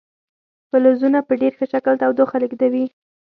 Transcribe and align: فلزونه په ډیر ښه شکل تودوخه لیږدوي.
فلزونه 0.69 1.19
په 1.27 1.33
ډیر 1.41 1.53
ښه 1.57 1.65
شکل 1.73 1.93
تودوخه 2.01 2.37
لیږدوي. 2.41 2.85